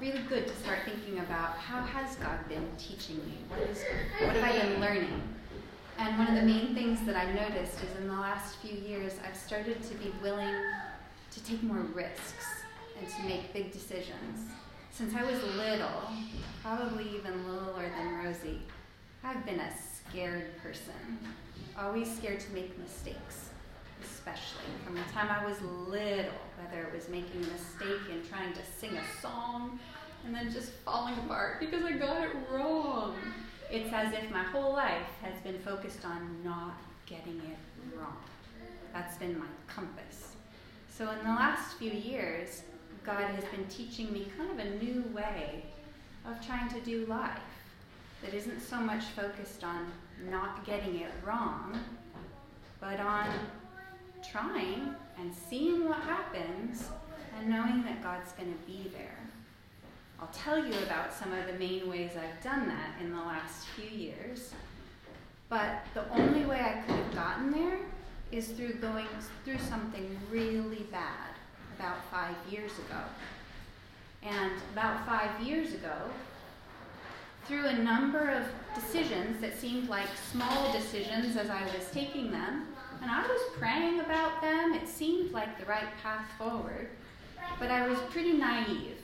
really 0.00 0.22
good 0.28 0.46
to 0.46 0.54
start 0.54 0.80
thinking 0.84 1.18
about 1.18 1.56
how 1.56 1.82
has 1.82 2.14
God 2.16 2.48
been 2.48 2.68
teaching 2.78 3.16
me? 3.16 3.38
What 3.48 3.68
is 3.68 3.82
what 4.20 4.36
have 4.36 4.44
I 4.44 4.58
been 4.58 4.80
learning? 4.80 5.22
And 5.98 6.16
one 6.18 6.28
of 6.28 6.36
the 6.36 6.42
main 6.42 6.72
things 6.74 7.00
that 7.06 7.16
I 7.16 7.32
noticed 7.32 7.82
is 7.82 7.96
in 7.98 8.06
the 8.06 8.14
last 8.14 8.58
few 8.58 8.76
years, 8.76 9.14
I've 9.26 9.36
started 9.36 9.82
to 9.82 9.94
be 9.94 10.12
willing 10.22 10.54
to 11.32 11.42
take 11.42 11.62
more 11.64 11.82
risks 11.94 12.46
and 13.00 13.08
to 13.08 13.22
make 13.24 13.52
big 13.52 13.72
decisions. 13.72 14.50
Since 14.92 15.14
I 15.14 15.24
was 15.24 15.42
little, 15.42 16.10
probably 16.62 17.08
even 17.16 17.48
littler 17.50 17.90
than 17.96 18.24
Rosie, 18.24 18.62
I've 19.24 19.44
been 19.44 19.58
a 19.58 19.70
scared 20.10 20.56
person, 20.62 21.18
always 21.76 22.14
scared 22.14 22.38
to 22.40 22.52
make 22.52 22.78
mistakes, 22.78 23.50
especially 24.02 24.66
from 24.84 24.94
the 24.94 25.02
time 25.12 25.28
I 25.30 25.44
was 25.46 25.56
little, 25.88 26.32
whether 26.60 26.82
it 26.82 26.92
was 26.92 27.08
making 27.08 27.44
a 27.44 27.52
mistake 27.52 28.10
in 28.10 28.26
trying 28.28 28.52
to 28.52 28.60
sing 28.78 28.96
a 28.96 29.20
song 29.20 29.78
and 30.24 30.34
then 30.34 30.50
just 30.50 30.72
falling 30.84 31.14
apart 31.18 31.60
because 31.60 31.84
I 31.84 31.92
got 31.92 32.22
it 32.22 32.30
wrong. 32.50 33.16
It's 33.70 33.92
as 33.92 34.12
if 34.12 34.30
my 34.30 34.42
whole 34.42 34.72
life 34.72 35.08
has 35.22 35.40
been 35.42 35.58
focused 35.60 36.04
on 36.04 36.42
not 36.44 36.76
getting 37.06 37.38
it 37.38 37.96
wrong. 37.96 38.16
That's 38.92 39.16
been 39.16 39.38
my 39.38 39.46
compass. 39.66 40.36
So, 40.88 41.10
in 41.10 41.18
the 41.18 41.24
last 41.24 41.76
few 41.76 41.90
years, 41.90 42.62
God 43.04 43.22
has 43.22 43.44
been 43.44 43.66
teaching 43.66 44.12
me 44.12 44.26
kind 44.36 44.50
of 44.50 44.58
a 44.58 44.70
new 44.82 45.04
way 45.14 45.64
of 46.24 46.44
trying 46.44 46.68
to 46.70 46.80
do 46.80 47.06
life 47.06 47.38
that 48.22 48.34
isn't 48.34 48.60
so 48.60 48.80
much 48.80 49.04
focused 49.04 49.62
on 49.62 49.92
not 50.30 50.64
getting 50.64 50.96
it 50.96 51.10
wrong, 51.24 51.78
but 52.80 52.98
on 52.98 53.28
trying 54.30 54.94
and 55.18 55.32
seeing 55.34 55.88
what 55.88 56.00
happens 56.00 56.88
and 57.38 57.48
knowing 57.48 57.82
that 57.84 58.02
God's 58.02 58.32
going 58.32 58.52
to 58.52 58.66
be 58.66 58.90
there. 58.92 59.18
I'll 60.20 60.30
tell 60.32 60.64
you 60.64 60.72
about 60.84 61.12
some 61.12 61.32
of 61.32 61.46
the 61.46 61.52
main 61.54 61.88
ways 61.88 62.12
I've 62.16 62.42
done 62.42 62.68
that 62.68 63.00
in 63.00 63.10
the 63.10 63.18
last 63.18 63.66
few 63.68 63.88
years. 63.88 64.52
But 65.48 65.86
the 65.94 66.08
only 66.10 66.44
way 66.44 66.60
I 66.60 66.80
could 66.80 66.96
have 66.96 67.14
gotten 67.14 67.52
there 67.52 67.78
is 68.32 68.48
through 68.48 68.74
going 68.74 69.06
through 69.44 69.58
something 69.58 70.18
really 70.30 70.86
bad 70.90 71.34
about 71.78 71.98
five 72.10 72.34
years 72.50 72.72
ago. 72.72 73.00
And 74.22 74.52
about 74.72 75.06
five 75.06 75.40
years 75.46 75.74
ago, 75.74 75.94
through 77.46 77.66
a 77.66 77.78
number 77.78 78.30
of 78.30 78.44
decisions 78.74 79.40
that 79.40 79.56
seemed 79.58 79.88
like 79.88 80.08
small 80.32 80.72
decisions 80.72 81.36
as 81.36 81.48
I 81.48 81.62
was 81.62 81.88
taking 81.92 82.32
them, 82.32 82.66
and 83.02 83.10
I 83.10 83.22
was 83.22 83.40
praying 83.58 84.00
about 84.00 84.40
them, 84.40 84.74
it 84.74 84.88
seemed 84.88 85.32
like 85.32 85.58
the 85.58 85.66
right 85.66 85.88
path 86.02 86.26
forward, 86.38 86.88
but 87.58 87.70
I 87.70 87.88
was 87.88 87.98
pretty 88.10 88.32
naive 88.32 88.98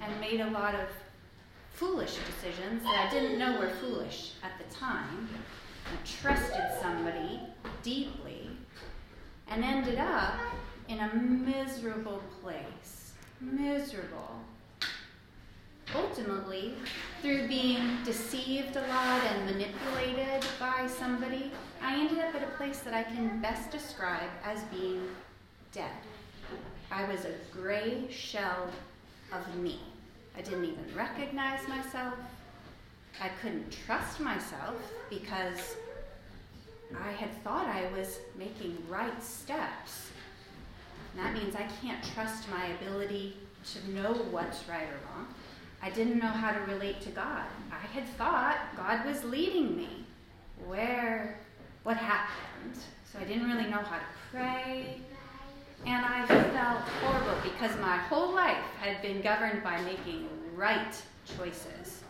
and 0.00 0.20
made 0.20 0.40
a 0.40 0.50
lot 0.50 0.74
of 0.74 0.88
foolish 1.72 2.16
decisions 2.26 2.82
that 2.82 3.06
I 3.06 3.10
didn't 3.10 3.38
know 3.38 3.58
were 3.58 3.70
foolish 3.70 4.32
at 4.42 4.52
the 4.58 4.74
time. 4.74 5.28
I 5.86 6.06
trusted 6.06 6.64
somebody 6.82 7.40
deeply 7.82 8.50
and 9.46 9.64
ended 9.64 9.98
up 9.98 10.34
in 10.88 10.98
a 10.98 11.14
miserable 11.14 12.22
place. 12.42 13.12
Miserable. 13.40 14.40
Ultimately, 15.94 16.74
through 17.22 17.48
being 17.48 17.98
deceived 18.04 18.76
a 18.76 18.80
lot 18.82 19.22
and 19.24 19.46
manipulated 19.46 20.44
by 20.60 20.86
somebody, 20.86 21.50
I 21.82 21.98
ended 21.98 22.18
up 22.18 22.34
at 22.34 22.42
a 22.42 22.56
place 22.56 22.80
that 22.80 22.92
I 22.92 23.04
can 23.04 23.40
best 23.40 23.70
describe 23.70 24.28
as 24.44 24.62
being 24.64 25.08
dead. 25.72 25.90
I 26.90 27.04
was 27.04 27.24
a 27.24 27.32
gray 27.52 28.06
shell 28.10 28.70
of 29.32 29.56
me. 29.56 29.80
I 30.36 30.42
didn't 30.42 30.64
even 30.64 30.84
recognize 30.94 31.66
myself. 31.68 32.14
I 33.20 33.28
couldn't 33.40 33.74
trust 33.86 34.20
myself 34.20 34.76
because 35.10 35.76
I 37.02 37.10
had 37.12 37.30
thought 37.42 37.66
I 37.66 37.90
was 37.96 38.20
making 38.38 38.76
right 38.88 39.22
steps. 39.22 40.10
And 41.12 41.24
that 41.24 41.34
means 41.34 41.56
I 41.56 41.66
can't 41.82 42.02
trust 42.14 42.48
my 42.50 42.66
ability 42.66 43.36
to 43.72 43.90
know 43.90 44.12
what's 44.30 44.68
right 44.68 44.88
or 44.88 44.98
wrong. 45.08 45.26
I 45.82 45.90
didn't 45.90 46.18
know 46.18 46.26
how 46.26 46.52
to 46.52 46.60
relate 46.72 47.00
to 47.02 47.10
God. 47.10 47.44
I 47.70 47.86
had 47.86 48.08
thought 48.16 48.58
God 48.76 49.06
was 49.06 49.24
leading 49.24 49.76
me. 49.76 50.04
Where, 50.66 51.38
what 51.84 51.96
happened? 51.96 52.76
So 53.12 53.18
I 53.20 53.24
didn't 53.24 53.48
really 53.48 53.70
know 53.70 53.78
how 53.78 53.96
to 53.96 54.04
pray. 54.32 55.00
And 55.86 56.04
I 56.04 56.26
felt 56.26 56.80
horrible 57.00 57.40
because 57.42 57.78
my 57.80 57.96
whole 57.96 58.34
life 58.34 58.64
had 58.80 59.00
been 59.00 59.20
governed 59.20 59.62
by 59.62 59.80
making 59.82 60.28
right 60.56 61.00
choices. 61.36 62.02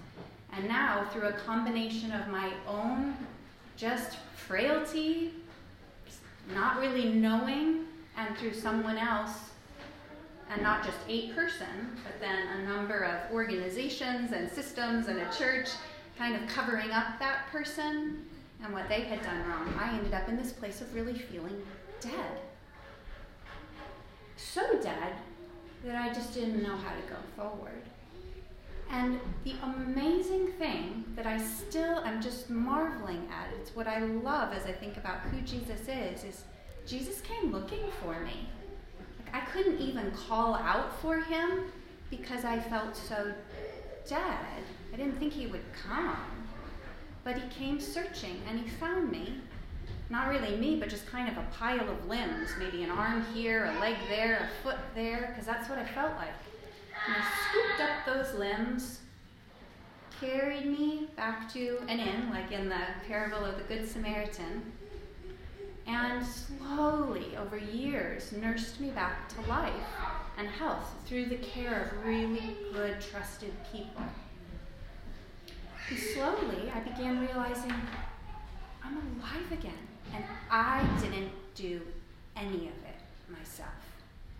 And 0.52 0.66
now, 0.66 1.06
through 1.12 1.28
a 1.28 1.32
combination 1.32 2.10
of 2.12 2.28
my 2.28 2.52
own 2.66 3.14
just 3.76 4.16
frailty, 4.34 5.34
not 6.54 6.80
really 6.80 7.10
knowing, 7.10 7.84
and 8.16 8.36
through 8.38 8.54
someone 8.54 8.96
else, 8.96 9.47
and 10.50 10.62
not 10.62 10.84
just 10.84 10.98
a 11.08 11.28
person, 11.28 11.98
but 12.04 12.20
then 12.20 12.46
a 12.58 12.68
number 12.68 13.00
of 13.04 13.32
organizations 13.32 14.32
and 14.32 14.50
systems 14.50 15.08
and 15.08 15.18
a 15.18 15.30
church 15.32 15.68
kind 16.16 16.34
of 16.34 16.48
covering 16.48 16.90
up 16.90 17.18
that 17.18 17.46
person 17.50 18.24
and 18.64 18.72
what 18.72 18.88
they 18.88 19.02
had 19.02 19.22
done 19.22 19.46
wrong, 19.48 19.72
I 19.78 19.96
ended 19.96 20.14
up 20.14 20.28
in 20.28 20.36
this 20.36 20.52
place 20.52 20.80
of 20.80 20.92
really 20.94 21.14
feeling 21.14 21.62
dead 22.00 22.40
so 24.38 24.78
dead 24.80 25.14
that 25.84 25.96
I 25.96 26.12
just 26.12 26.34
didn't 26.34 26.62
know 26.62 26.76
how 26.76 26.94
to 26.94 27.02
go 27.08 27.16
forward. 27.36 27.82
And 28.90 29.20
the 29.44 29.54
amazing 29.62 30.48
thing 30.52 31.04
that 31.14 31.26
I 31.26 31.38
still 31.42 31.98
am 32.00 32.22
just 32.22 32.48
marveling 32.48 33.28
at, 33.30 33.50
it's 33.60 33.76
what 33.76 33.86
I 33.86 34.00
love 34.00 34.52
as 34.52 34.64
I 34.64 34.72
think 34.72 34.96
about 34.96 35.20
who 35.20 35.40
Jesus 35.42 35.82
is, 35.82 36.24
is 36.24 36.44
Jesus 36.86 37.20
came 37.20 37.52
looking 37.52 37.84
for 38.02 38.20
me. 38.20 38.48
I 39.32 39.40
couldn't 39.40 39.78
even 39.78 40.10
call 40.12 40.54
out 40.54 41.00
for 41.00 41.20
him 41.20 41.64
because 42.10 42.44
I 42.44 42.58
felt 42.58 42.96
so 42.96 43.32
dead. 44.08 44.64
I 44.92 44.96
didn't 44.96 45.18
think 45.18 45.32
he 45.32 45.46
would 45.46 45.64
come. 45.74 46.16
But 47.24 47.36
he 47.36 47.48
came 47.48 47.80
searching 47.80 48.40
and 48.48 48.58
he 48.58 48.68
found 48.68 49.10
me 49.10 49.40
not 50.10 50.28
really 50.28 50.56
me, 50.56 50.76
but 50.76 50.88
just 50.88 51.06
kind 51.06 51.28
of 51.28 51.36
a 51.36 51.46
pile 51.52 51.88
of 51.88 52.06
limbs, 52.06 52.50
maybe 52.58 52.82
an 52.82 52.90
arm 52.90 53.24
here, 53.34 53.66
a 53.66 53.80
leg 53.80 53.96
there, 54.08 54.48
a 54.48 54.62
foot 54.62 54.78
there, 54.94 55.28
because 55.28 55.44
that's 55.44 55.68
what 55.68 55.78
I 55.78 55.84
felt 55.84 56.14
like. 56.16 56.32
And 57.06 57.16
I 57.16 57.24
scooped 57.50 57.80
up 57.82 58.06
those 58.06 58.38
limbs, 58.38 59.00
carried 60.18 60.66
me 60.66 61.08
back 61.16 61.52
to 61.52 61.78
an 61.88 62.00
inn, 62.00 62.30
like 62.30 62.52
in 62.52 62.68
the 62.68 62.80
parable 63.06 63.44
of 63.44 63.58
the 63.58 63.64
Good 63.64 63.88
Samaritan, 63.88 64.72
and 65.88 66.24
slowly, 66.24 67.34
over 67.38 67.56
years, 67.56 68.32
nursed 68.32 68.78
me 68.78 68.90
back 68.90 69.26
to 69.30 69.40
life 69.48 69.72
and 70.36 70.46
health 70.46 70.86
through 71.06 71.26
the 71.26 71.36
care 71.36 71.84
of 71.84 72.06
really 72.06 72.56
good, 72.74 73.00
trusted 73.00 73.52
people. 73.72 74.04
And 75.88 75.98
slowly, 75.98 76.70
I 76.74 76.80
began 76.80 77.20
realizing 77.20 77.72
I'm 78.84 78.96
alive 78.96 79.50
again. 79.50 79.72
And 80.14 80.24
I 80.50 80.86
didn't 81.00 81.32
do 81.54 81.80
any 82.36 82.68
of 82.68 82.78
it 82.84 82.98
myself. 83.30 83.70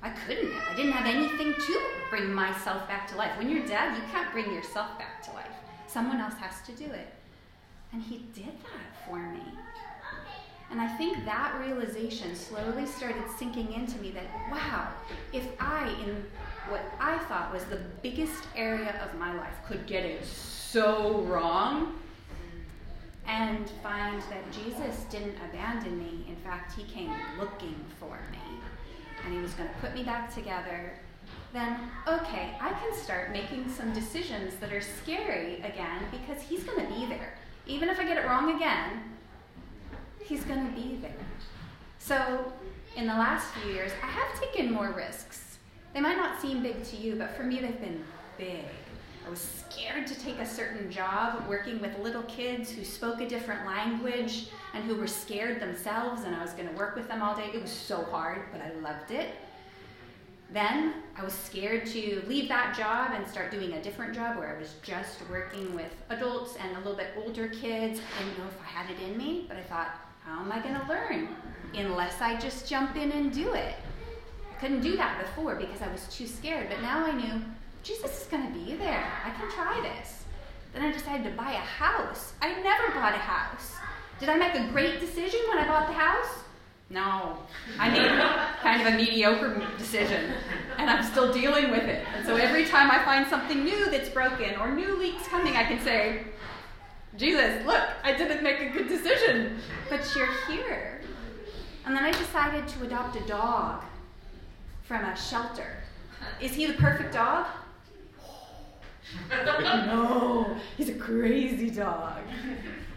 I 0.03 0.11
couldn't. 0.11 0.53
I 0.53 0.77
didn't 0.77 0.93
have 0.93 1.07
anything 1.07 1.55
to 1.55 1.81
bring 2.11 2.33
myself 2.33 2.87
back 2.87 3.09
to 3.09 3.17
life. 3.17 3.37
When 3.39 3.49
you're 3.49 3.67
dead, 3.67 3.97
you 3.97 4.03
can't 4.13 4.31
bring 4.33 4.53
yourself 4.53 4.99
back 4.99 5.23
to 5.25 5.33
life. 5.33 5.47
Someone 5.87 6.21
else 6.21 6.35
has 6.35 6.61
to 6.67 6.73
do 6.73 6.91
it. 6.91 7.09
And 7.93 8.03
he 8.03 8.19
did 8.35 8.53
that 8.63 9.07
for 9.07 9.19
me. 9.19 9.43
And 10.71 10.81
I 10.81 10.89
think 10.97 11.25
that 11.25 11.59
realization 11.59 12.35
slowly 12.35 12.87
started 12.87 13.25
sinking 13.39 13.73
into 13.73 13.99
me 13.99 14.11
that, 14.11 14.27
wow, 14.51 14.89
if 15.33 15.47
I, 15.59 15.89
in 16.05 16.25
what 16.69 16.83
I 17.01 17.19
thought 17.21 17.53
was 17.53 17.65
the 17.65 17.81
biggest 18.03 18.45
area 18.55 19.01
of 19.03 19.19
my 19.19 19.35
life, 19.35 19.55
could 19.67 19.87
get 19.87 20.05
it 20.05 20.25
so 20.27 21.23
wrong, 21.23 21.95
and 23.27 23.71
find 23.83 24.23
that 24.31 24.43
Jesus 24.53 25.05
didn't 25.11 25.37
abandon 25.51 25.99
me. 25.99 26.27
In 26.29 26.37
fact, 26.37 26.73
he 26.73 26.85
came 26.85 27.13
looking 27.39 27.77
for 28.01 28.19
me. 28.33 28.39
And 29.25 29.35
he 29.35 29.41
was 29.41 29.53
going 29.53 29.69
to 29.69 29.75
put 29.77 29.95
me 29.95 30.03
back 30.03 30.35
together. 30.35 30.95
Then, 31.53 31.79
okay, 32.07 32.57
I 32.61 32.73
can 32.73 32.95
start 32.95 33.33
making 33.33 33.71
some 33.71 33.93
decisions 33.93 34.55
that 34.57 34.73
are 34.73 34.81
scary 34.81 35.57
again 35.57 36.05
because 36.11 36.43
he's 36.43 36.63
going 36.65 36.87
to 36.87 36.95
be 36.95 37.07
there. 37.07 37.35
Even 37.67 37.91
if 37.91 38.01
I 38.01 38.05
get 38.05 38.17
it 38.17 38.27
wrong 38.27 38.57
again, 38.57 39.03
he's 40.29 40.45
going 40.45 40.67
to 40.67 40.73
be 40.73 40.97
there. 40.97 41.11
So, 41.99 42.53
in 42.97 43.07
the 43.07 43.15
last 43.15 43.53
few 43.55 43.73
years, 43.73 43.93
I 44.03 44.07
have 44.07 44.41
taken 44.41 44.73
more 44.73 44.93
risks. 44.93 45.59
They 45.95 46.01
might 46.01 46.17
not 46.17 46.41
seem 46.41 46.63
big 46.63 46.85
to 46.85 46.97
you, 46.97 47.17
but 47.17 47.35
for 47.37 47.43
me, 47.43 47.61
they've 47.61 47.81
been 47.81 48.05
big. 48.37 48.65
I 49.27 49.31
was 49.31 49.41
scared 49.41 50.07
to 50.07 50.19
take 50.19 50.39
a 50.39 50.47
certain 50.47 50.91
job 50.91 51.47
working 51.49 51.81
with 51.81 51.99
little 51.99 52.23
kids 52.25 52.71
who 52.71 52.85
spoke 52.85 53.21
a 53.21 53.29
different 53.29 53.67
language 53.67 54.49
and 54.75 54.85
who 54.85 54.95
were 54.97 55.07
scared 55.07 55.61
themselves, 55.61 56.25
and 56.25 56.35
I 56.35 56.43
was 56.43 56.53
going 56.53 56.69
to 56.69 56.75
work 56.77 56.95
with 56.95 57.09
them 57.09 57.23
all 57.23 57.35
day. 57.37 57.51
It 57.53 57.61
was 57.61 57.71
so 57.71 58.05
hard, 58.05 58.43
but 58.53 58.61
I 58.61 58.73
loved 58.81 59.11
it. 59.11 59.29
Then 60.51 60.95
I 61.15 61.25
was 61.25 61.35
scared 61.35 61.85
to 61.89 62.23
leave 62.27 62.49
that 62.49 62.75
job 62.75 63.11
and 63.15 63.27
start 63.29 63.51
doing 63.51 63.75
a 63.75 63.83
different 63.83 64.15
job 64.15 64.39
where 64.39 64.57
I 64.57 64.59
was 64.59 64.77
just 64.83 65.19
working 65.29 65.75
with 65.75 65.93
adults 66.09 66.57
and 66.57 66.75
a 66.77 66.79
little 66.79 66.97
bit 66.97 67.09
older 67.23 67.49
kids. 67.49 68.01
I 68.19 68.25
didn't 68.25 68.39
know 68.39 68.47
if 68.47 68.59
I 68.63 68.65
had 68.65 68.91
it 68.91 68.99
in 69.11 69.19
me, 69.19 69.45
but 69.47 69.59
I 69.59 69.63
thought, 69.63 70.08
how 70.29 70.43
am 70.43 70.53
I 70.53 70.61
going 70.61 70.79
to 70.79 70.87
learn 70.87 71.29
unless 71.75 72.21
I 72.21 72.39
just 72.39 72.69
jump 72.69 72.97
in 72.97 73.13
and 73.13 73.33
do 73.33 73.55
it? 73.55 73.75
I 74.51 74.61
couldn't 74.61 74.83
do 74.83 74.95
that 74.97 75.23
before 75.23 75.55
because 75.55 75.81
I 75.81 75.91
was 75.91 76.07
too 76.09 76.27
scared, 76.27 76.69
but 76.69 76.83
now 76.83 77.07
I 77.07 77.13
knew 77.13 77.43
Jesus 77.83 78.23
is 78.23 78.27
going 78.27 78.47
to 78.47 78.53
be 78.53 78.77
there. 78.77 79.11
I 79.25 79.31
can 79.31 79.51
try 79.51 79.81
this. 79.81 80.25
Then 80.75 80.83
I 80.83 80.93
decided 80.93 81.25
to 81.25 81.37
buy 81.37 81.53
a 81.53 81.57
house. 81.57 82.35
I 82.43 82.61
never 82.61 82.93
bought 82.93 83.15
a 83.15 83.19
house. 83.19 83.77
Did 84.21 84.29
I 84.29 84.37
make 84.37 84.55
a 84.55 84.69
great 84.71 85.01
decision 85.01 85.41
when 85.49 85.59
I 85.59 85.67
bought 85.67 85.87
the 85.87 85.95
house? 85.95 86.41
No. 86.91 87.39
I 87.79 87.89
made 87.89 88.09
kind 88.63 88.87
of 88.87 88.93
a 88.93 88.97
mediocre 88.97 89.63
decision, 89.79 90.33
and 90.77 90.91
I'm 90.91 91.05
still 91.05 91.33
dealing 91.33 91.71
with 91.71 91.85
it. 91.85 92.07
And 92.15 92.27
so 92.27 92.37
every 92.37 92.67
time 92.67 92.91
I 92.91 93.03
find 93.03 93.27
something 93.29 93.65
new 93.65 93.91
that's 93.91 94.11
broken 94.11 94.57
or 94.57 94.71
new 94.75 94.99
leaks 94.99 95.27
coming, 95.29 95.57
I 95.57 95.65
can 95.65 95.81
say, 95.81 96.25
Jesus, 97.19 97.67
look, 97.67 97.83
I 98.05 98.17
didn't 98.17 98.45
make 98.45 98.61
a 98.61 98.71
good 98.71 98.87
decision, 98.87 99.59
but 99.91 100.01
you're 100.15 100.33
here. 100.47 101.01
And 101.85 101.97
then 101.97 102.05
I 102.05 102.13
decided 102.13 102.69
to 102.69 102.85
adopt 102.85 103.17
a 103.17 103.27
dog 103.27 103.83
from 104.85 105.05
a 105.05 105.17
shelter. 105.17 105.79
Is 106.41 106.55
he 106.55 106.67
the 106.67 106.75
perfect 106.75 107.13
dog? 107.13 107.47
no, 109.31 110.57
he's 110.77 110.91
a 110.91 110.95
crazy 110.95 111.71
dog, 111.71 112.19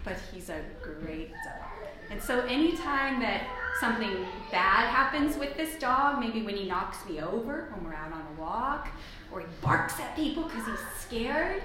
but 0.03 0.17
he's 0.31 0.49
a 0.49 0.61
great 0.83 1.31
dog. 1.31 1.89
And 2.11 2.21
so 2.21 2.41
anytime 2.41 3.19
that 3.21 3.47
something 3.79 4.25
bad 4.51 4.89
happens 4.89 5.37
with 5.37 5.55
this 5.57 5.79
dog, 5.79 6.19
maybe 6.19 6.43
when 6.43 6.55
he 6.55 6.67
knocks 6.67 7.03
me 7.07 7.21
over 7.21 7.73
when 7.73 7.85
we're 7.85 7.95
out 7.95 8.11
on 8.11 8.23
a 8.37 8.39
walk, 8.39 8.89
or 9.31 9.39
he 9.39 9.45
barks 9.61 9.99
at 9.99 10.15
people 10.15 10.43
because 10.43 10.65
he's 10.67 10.85
scared, 10.99 11.63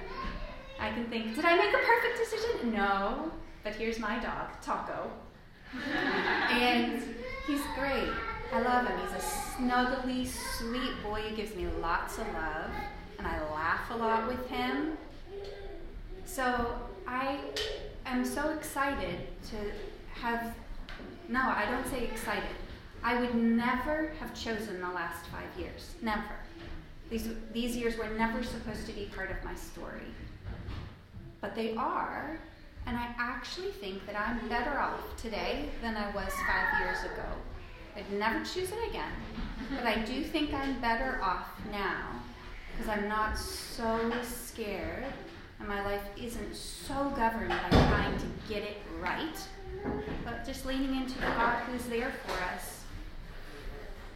I 0.79 0.91
can 0.91 1.07
think, 1.07 1.35
did 1.35 1.45
I 1.45 1.57
make 1.57 1.75
a 1.75 1.79
perfect 1.79 2.19
decision? 2.19 2.73
No, 2.73 3.31
but 3.65 3.75
here's 3.75 3.99
my 3.99 4.19
dog, 4.19 4.51
Taco. 4.63 5.11
and 6.51 7.03
he's 7.47 7.63
great. 7.79 8.11
I 8.53 8.63
love 8.63 8.87
him. 8.87 8.99
He's 9.01 9.13
a 9.13 9.27
snuggly, 9.27 10.27
sweet 10.27 11.03
boy 11.03 11.23
who 11.23 11.37
gives 11.37 11.55
me 11.57 11.67
lots 11.81 12.19
of 12.19 12.27
love, 12.33 12.71
and 13.19 13.27
I 13.27 13.41
laugh 13.51 13.91
a 13.91 13.97
lot 13.97 14.29
with 14.29 14.47
him. 14.49 14.97
So 16.25 16.77
I 17.07 17.41
am 18.05 18.25
so 18.25 18.51
excited 18.51 19.19
to 19.51 19.57
have, 20.21 20.55
no, 21.29 21.41
I 21.41 21.67
don't 21.71 21.87
say 21.89 22.05
excited. 22.05 22.45
I 23.03 23.21
would 23.21 23.35
never 23.35 24.13
have 24.21 24.35
chosen 24.35 24.81
the 24.81 24.89
last 24.89 25.27
five 25.27 25.49
years. 25.59 25.95
Never. 26.03 26.37
These, 27.11 27.29
these 27.53 27.77
years 27.77 27.97
were 27.97 28.09
never 28.09 28.43
supposed 28.43 28.87
to 28.87 28.93
be 28.93 29.09
part 29.15 29.31
of 29.31 29.43
my 29.45 29.55
story. 29.55 30.03
But 31.47 31.55
they 31.55 31.77
are, 31.77 32.37
and 32.87 32.97
I 32.97 33.15
actually 33.17 33.71
think 33.71 34.05
that 34.07 34.19
I'm 34.19 34.49
better 34.49 34.81
off 34.81 34.99
today 35.17 35.69
than 35.81 35.97
I 35.97 36.11
was 36.11 36.33
five 36.45 36.81
years 36.81 37.05
ago. 37.05 37.23
I'd 37.97 38.11
never 38.19 38.45
choose 38.45 38.73
it 38.73 38.89
again. 38.91 39.13
But 39.71 39.87
I 39.87 40.03
do 40.05 40.25
think 40.25 40.53
I'm 40.53 40.81
better 40.81 41.21
off 41.23 41.47
now 41.71 42.21
because 42.73 42.89
I'm 42.89 43.09
not 43.09 43.39
so 43.39 44.11
scared 44.25 45.05
and 45.61 45.69
my 45.69 45.85
life 45.85 46.03
isn't 46.21 46.57
so 46.57 47.13
governed 47.15 47.51
by 47.51 47.69
trying 47.71 48.19
to 48.19 48.27
get 48.49 48.65
it 48.65 48.79
right, 49.01 49.39
but 50.25 50.45
just 50.45 50.67
leaning 50.67 50.97
into 50.97 51.15
the 51.15 51.27
God 51.27 51.63
who's 51.67 51.87
there 51.87 52.11
for 52.27 52.43
us. 52.57 52.83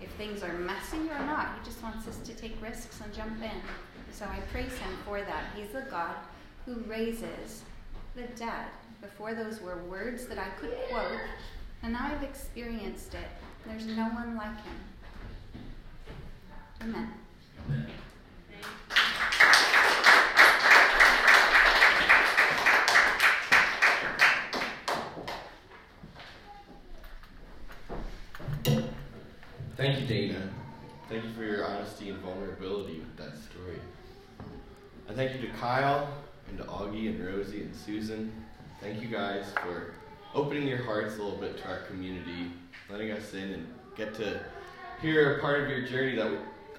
If 0.02 0.10
things 0.14 0.42
are 0.42 0.52
messy 0.54 1.08
or 1.08 1.20
not, 1.20 1.60
He 1.60 1.64
just 1.64 1.80
wants 1.80 2.08
us 2.08 2.16
to 2.16 2.34
take 2.34 2.60
risks 2.60 3.00
and 3.00 3.14
jump 3.14 3.40
in. 3.40 3.60
So 4.10 4.25
I 4.25 4.40
praise 4.50 4.76
Him 4.78 4.99
for 5.04 5.20
that. 5.20 5.44
He's 5.54 5.68
the 5.68 5.82
God 5.82 6.16
who 6.66 6.74
raises 6.86 7.62
the 8.14 8.22
dead. 8.36 8.66
Before 9.00 9.34
those 9.34 9.60
were 9.60 9.78
words 9.84 10.26
that 10.26 10.38
I 10.38 10.48
could 10.60 10.74
quote, 10.90 11.18
and 11.82 11.92
now 11.94 12.10
I've 12.12 12.22
experienced 12.22 13.14
it. 13.14 13.28
There's 13.66 13.86
no 13.86 14.04
one 14.04 14.36
like 14.36 14.62
Him. 14.62 14.74
Amen. 16.82 17.12
Amen. 17.68 17.86
Thank 29.76 30.00
you, 30.00 30.06
Dana. 30.06 30.50
Thank 31.08 31.25
you 31.25 31.30
for 31.30 31.42
your 31.42 31.64
honesty 31.64 32.10
and 32.10 32.18
vulnerability 32.18 32.99
with 33.00 33.16
that 33.16 33.34
story. 33.38 33.78
And 35.08 35.16
thank 35.16 35.34
you 35.34 35.49
to 35.49 35.54
Kyle 35.54 36.06
and 36.50 36.58
to 36.58 36.65
Augie 36.65 37.08
and 37.08 37.25
Rosie 37.25 37.63
and 37.63 37.75
Susan. 37.75 38.32
Thank 38.80 39.00
you 39.00 39.08
guys 39.08 39.47
for 39.63 39.95
opening 40.34 40.67
your 40.67 40.82
hearts 40.82 41.17
a 41.17 41.23
little 41.23 41.39
bit 41.39 41.58
to 41.58 41.69
our 41.69 41.80
community, 41.82 42.50
letting 42.91 43.13
us 43.13 43.34
in 43.34 43.52
and 43.52 43.67
get 43.97 44.15
to 44.15 44.41
hear 45.00 45.36
a 45.36 45.41
part 45.41 45.63
of 45.63 45.69
your 45.69 45.86
journey 45.86 46.17
that 46.17 46.30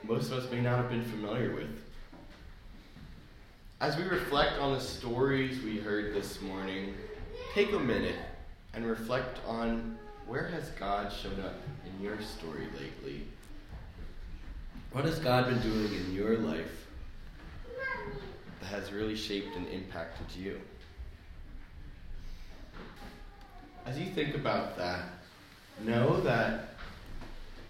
most 0.04 0.32
of 0.32 0.44
us 0.44 0.52
may 0.52 0.62
not 0.62 0.78
have 0.78 0.90
been 0.90 1.04
familiar 1.06 1.56
with. 1.56 1.70
As 3.80 3.98
we 3.98 4.04
reflect 4.04 4.60
on 4.60 4.74
the 4.74 4.80
stories 4.80 5.62
we 5.64 5.78
heard 5.78 6.14
this 6.14 6.42
morning, 6.42 6.94
take 7.54 7.72
a 7.72 7.80
minute 7.80 8.16
and 8.74 8.86
reflect 8.86 9.40
on 9.48 9.98
where 10.28 10.48
has 10.48 10.70
God 10.72 11.12
shown 11.12 11.40
up 11.42 11.56
in 11.86 12.04
your 12.04 12.22
story 12.22 12.68
lately? 12.80 13.24
What 14.92 15.06
has 15.06 15.20
God 15.20 15.46
been 15.46 15.62
doing 15.62 15.94
in 15.94 16.14
your 16.14 16.38
life 16.40 16.88
has 18.72 18.92
really 18.92 19.16
shaped 19.16 19.56
and 19.56 19.68
impacted 19.68 20.26
you? 20.36 20.60
As 23.86 24.00
you 24.00 24.08
think 24.08 24.36
about 24.36 24.78
that, 24.78 25.06
know 25.84 26.20
that 26.22 26.76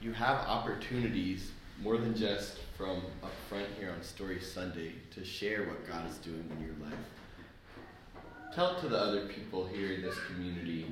you 0.02 0.14
have 0.14 0.38
opportunities 0.48 1.52
more 1.82 1.98
than 1.98 2.16
just 2.16 2.58
from 2.78 3.02
up 3.24 3.32
front 3.50 3.68
here 3.80 3.92
on 3.92 4.02
Story 4.04 4.40
Sunday 4.40 4.94
to 5.14 5.26
share 5.26 5.64
what 5.66 5.88
God 5.88 6.10
is 6.10 6.18
doing 6.18 6.50
in 6.58 6.66
your 6.66 6.76
life. 6.84 7.00
Tell 8.54 8.78
it 8.78 8.82
to 8.82 8.88
the 8.88 8.98
other 8.98 9.28
people 9.28 9.68
here 9.68 9.94
in 9.94 10.02
this 10.02 10.18
community 10.28 10.88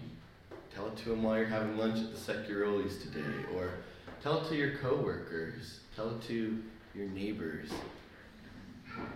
Tell 0.79 0.87
it 0.87 0.97
to 0.97 1.09
them 1.09 1.23
while 1.23 1.37
you're 1.37 1.45
having 1.45 1.77
lunch 1.77 1.99
at 1.99 2.13
the 2.13 2.17
Securolis 2.17 3.01
today, 3.01 3.25
or 3.55 3.71
tell 4.21 4.41
it 4.41 4.49
to 4.49 4.55
your 4.55 4.77
coworkers. 4.77 5.79
Tell 5.95 6.11
it 6.11 6.21
to 6.27 6.57
your 6.95 7.07
neighbors. 7.07 7.69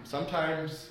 Sometimes 0.03 0.89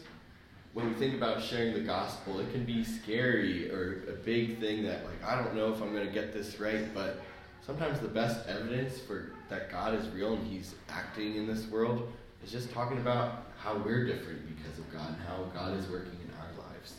when 0.72 0.88
we 0.88 0.94
think 0.94 1.14
about 1.14 1.42
sharing 1.42 1.74
the 1.74 1.80
gospel, 1.80 2.40
it 2.40 2.50
can 2.52 2.64
be 2.64 2.84
scary 2.84 3.70
or 3.70 4.04
a 4.08 4.12
big 4.12 4.58
thing 4.58 4.82
that 4.84 5.04
like 5.04 5.22
I 5.24 5.42
don't 5.42 5.54
know 5.54 5.72
if 5.72 5.82
I'm 5.82 5.92
going 5.92 6.06
to 6.06 6.12
get 6.12 6.32
this 6.32 6.58
right, 6.58 6.92
but 6.94 7.20
sometimes 7.64 8.00
the 8.00 8.08
best 8.08 8.46
evidence 8.48 8.98
for 8.98 9.32
that 9.48 9.70
God 9.70 9.94
is 9.94 10.08
real 10.08 10.34
and 10.34 10.46
he's 10.46 10.74
acting 10.88 11.36
in 11.36 11.46
this 11.46 11.66
world 11.66 12.10
is 12.42 12.50
just 12.50 12.72
talking 12.72 12.98
about 12.98 13.46
how 13.58 13.76
we're 13.76 14.06
different 14.06 14.40
because 14.56 14.78
of 14.78 14.90
God 14.92 15.08
and 15.08 15.18
how 15.28 15.44
God 15.54 15.78
is 15.78 15.86
working 15.88 16.18
in 16.24 16.30
our 16.40 16.66
lives. 16.68 16.94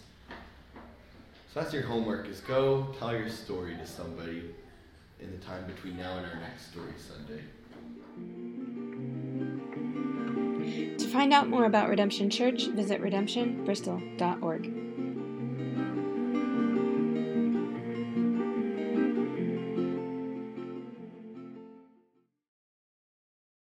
so 1.52 1.60
that's 1.60 1.74
your 1.74 1.84
homework 1.84 2.28
is 2.28 2.40
go 2.42 2.96
tell 3.00 3.12
your 3.12 3.30
story 3.30 3.76
to 3.76 3.86
somebody 3.86 4.44
in 5.20 5.32
the 5.32 5.46
time 5.46 5.66
between 5.66 5.98
now 5.98 6.18
and 6.18 6.26
our 6.26 6.40
next 6.40 6.72
story 6.72 6.94
Sunday. 6.98 7.42
Find 11.14 11.32
out 11.32 11.48
more 11.48 11.66
about 11.66 11.90
Redemption 11.90 12.30
Church, 12.30 12.66
visit 12.68 13.00
redemptionbristol.org. 13.00 14.83